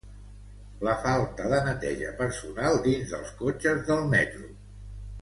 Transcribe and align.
La 0.87 0.95
falta 1.03 1.51
de 1.51 1.59
neteja 1.69 2.15
personal 2.23 2.81
dins 2.89 3.15
dels 3.15 3.31
cotxes 3.45 3.85
del 3.93 4.07
metro. 4.19 4.51